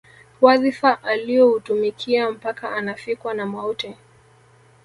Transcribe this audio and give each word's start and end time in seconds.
Wadhifa 0.41 1.03
alioutumikia 1.03 2.31
mpaka 2.31 2.71
anafikwa 2.75 3.33
na 3.33 3.45
mauti 3.45 3.95